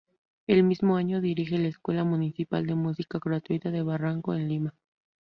El 0.47 0.63
mismo 0.63 0.95
año 0.95 1.21
dirige 1.21 1.59
la 1.59 1.67
Escuela 1.67 2.03
Municipal 2.03 2.65
de 2.65 2.73
Música 2.73 3.19
gratuita 3.23 3.69
de 3.69 3.83
Barranco 3.83 4.33
en 4.33 4.47
Lima. 4.47 4.73